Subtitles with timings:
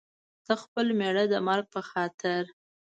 [0.45, 2.41] د خپل مېړه د مرګ په خاطر.